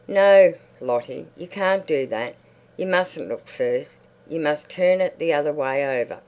[0.07, 2.33] "No, Lottie, you can't do that.
[2.75, 3.99] You mustn't look first.
[4.27, 6.17] You must turn it the other way over."